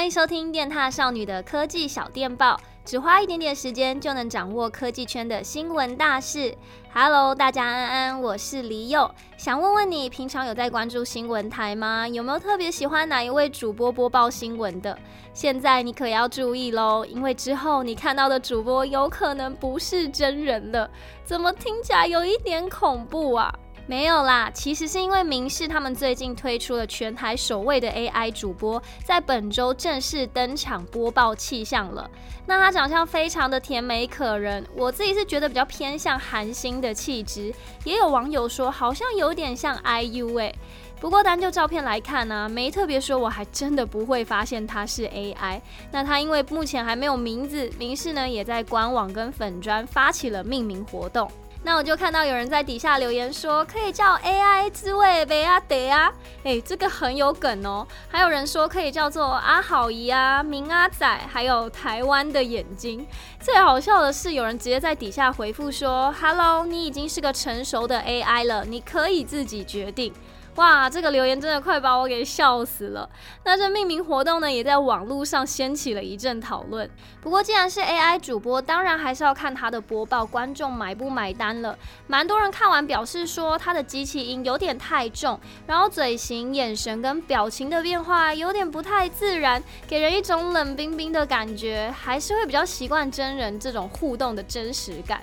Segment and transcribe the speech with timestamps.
[0.00, 6.56] 欢迎收听电踏少女的科技小电报，只花一点点时间就能掌握科技圈的新闻大事。
[6.90, 12.08] Hello，大家安安，我是李佑，想问问你，平常有在关注新闻台吗？
[12.08, 14.98] 有没有特别喜欢哪一位主播播报新闻的？
[15.34, 20.90] 现在你可要注意喽，因为之后你看到的主播有可能不是真人了。
[21.26, 23.54] 怎么听起来有一点恐怖啊？
[23.90, 32.08] 没有啦，其实是因为明视他们最近推出了全台首位的 AI 主播，在本周正式登场播报气象了。
[32.46, 40.54] 那他长相非常的甜美可人，我自己是觉得比较偏向韩星的气质，也有网友说好像有点像 IU 哎。
[41.00, 45.60] 不过单就照片来看呢、没特别说，我还真的不会发现他是 AI。
[45.90, 51.28] 那他因为目前还没有名字，明视呢也在官网跟粉砖发起了命名活动。
[51.62, 56.10] 那我就看到有人在底下留言说，可以叫 AI 滋味贝阿德啊，
[56.42, 57.86] 哎，这个很有梗哦。
[58.08, 63.06] 还有人说可以叫做阿好姨啊、明阿仔，还有台湾的眼睛。
[63.38, 70.14] 最好笑的是，有人直接在底下回复说：“Hello，你已经是个成熟的 AI 了，你可以自己决定。”
[70.56, 73.08] 哇，这个留言真的快把我给笑死了。
[73.44, 76.90] 那这命名活动呢，也在网络上掀起了一阵讨论。
[77.20, 81.78] 不过既然是 AI 主播，当然还是要看他的播报，观众买不买单了。
[82.06, 95.22] 蛮多人看完表示说，他的机器音有点太重，然后嘴型、眼神跟表情的变化有点不太自然，给人一种冷冰冰的感觉，还是会比较习惯真人这种互动的真实感。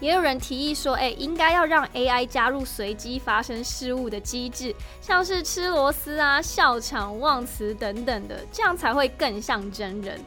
[0.00, 10.20] 也有人提议说，哎，应该要让 AI 加入随机发生事物的机制，像是吃螺丝啊、笑场、忘词等等的，这样才会更像真人。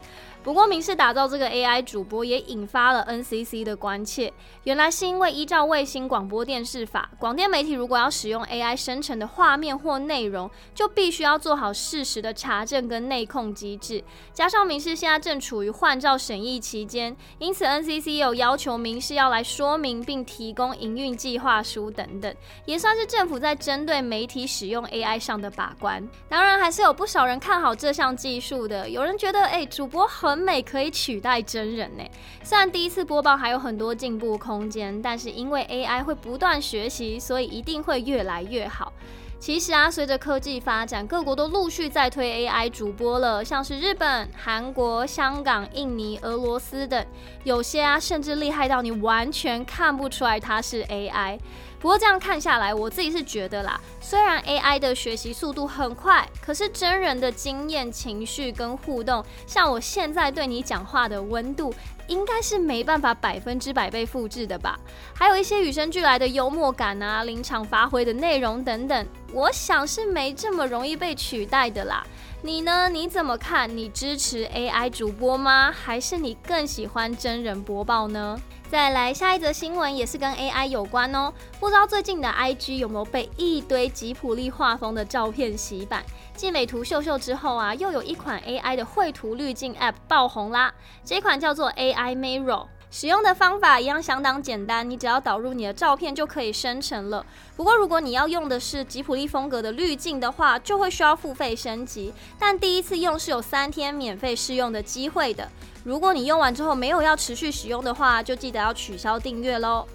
[0.43, 4.31] 不过，明视打造这个 AI 主播也引发了 NCC 的关切。
[4.63, 14.01] 原来是因为依照卫星广播电视法，广电媒体如果要使用 AI 生成的画面或内容，就必须要做好事实的查证跟内控机制。
[14.31, 26.07] 加上民视现在正处于换照审议期间，因此 NCC 也有要求民视要来说明并提供营运计划书等等，也算是政府在针对媒体使用 AI 上的把关。
[26.29, 28.89] 当然，还是有不少人看好这项技术的。
[28.89, 30.36] 有人觉得，哎，主播很。
[30.37, 32.03] 美可以取代真人呢？
[32.43, 38.93] 虽然第一次播报还有很多进步空间，但是因为 AI 会不断学习，所以一定会越来越好。
[39.39, 47.05] 其实啊，随着科技发展，各国都陆续在推 AI 主播了，像是日本、韩国、香港、印尼、俄罗斯等，
[47.43, 51.37] 有些啊甚至厉害到你完全看不出来它是 AI。
[51.79, 61.73] 不过这样看下来，我自己是觉得啦，虽然 AI 的学习速度很快，可是真人的经验、情绪跟互动，像我现在对你讲话的温度，
[62.07, 64.79] 应该是没办法百分之百被复制的吧？
[65.13, 72.05] 还有一些与生俱来的幽默感啊，临场发挥的内容等等，我想是没这么容易被取代的啦。
[72.41, 72.87] 你呢？
[72.87, 73.75] 你怎么看？
[73.75, 75.71] 你支持 AI 主播吗？
[75.71, 78.39] 还是你更喜欢真人播报呢？
[78.69, 86.03] 再来下一则新闻也是跟 AI 有关哦，不知道最近的 IG 有没有被一堆吉普力画风的照片洗版？
[86.35, 90.73] 继美图秀秀之后啊，又有一款 AI 的绘图滤镜 App 爆红啦，
[91.05, 92.67] 这款叫做 AI Mirror。
[92.89, 97.25] 使用的方法一样相当简单，你只要导入你的照片就可以生成了。
[97.55, 102.13] 不过如果你要用的是吉普力风格的滤镜的话，就会需要付费升级。
[102.39, 105.47] 但第一次用是有三天免费试用的机会的。
[105.83, 109.85] 如果你用完之后没有要持续使用的话，就记得要取消订阅喽。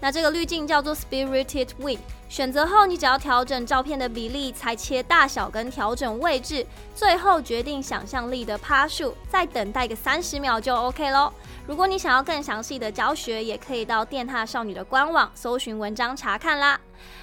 [0.00, 1.98] 那这个滤镜叫做 Spirited Wind，
[2.28, 11.32] 选择后你只要调整照片的比例、裁切大小跟调整位置，最后决定想象力的趴数，再等待个三十秒就 OK 喽。
[11.66, 16.80] 如果你想要更详细的教学，也可以到电獭少女的官网搜寻文章查看啦。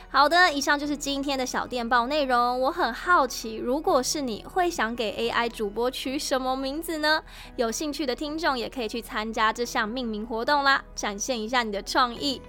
[0.09, 2.61] 好的，以上就是今天的小电报内容。
[2.61, 7.21] 我很好奇，如果是你会想给 AI 主播取什么名字呢？
[7.55, 12.41] 有兴趣的听众也可以去参加这项命名活动啦，展现一下你的创意。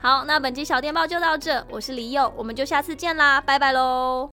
[0.00, 4.26] 好，那本期小电报就到这，我是李柚，我们就下次见啦，拜拜喽。